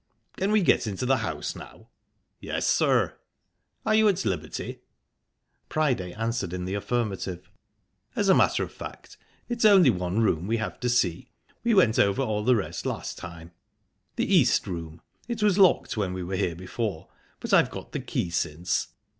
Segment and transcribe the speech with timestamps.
[0.35, 1.89] "Can we get into the house now?"
[2.39, 3.19] "Yes, sir."
[3.85, 4.79] "Are you at liberty?"
[5.69, 7.51] Priday answered in the affirmative.
[8.15, 9.17] "As a matter of fact,
[9.47, 11.29] it's only one room we have to see.
[11.63, 13.51] We went over all the rest last time.
[14.15, 15.01] The East Room.
[15.27, 17.07] It was locked when we were here before,
[17.39, 18.87] but I've got the key since."